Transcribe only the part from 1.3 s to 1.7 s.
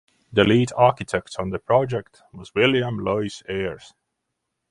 on the